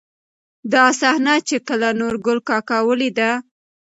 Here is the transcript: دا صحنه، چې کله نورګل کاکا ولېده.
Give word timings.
دا 0.73 0.85
صحنه، 1.01 1.33
چې 1.47 1.55
کله 1.67 1.89
نورګل 1.99 2.39
کاکا 2.49 2.77
ولېده. 2.87 3.31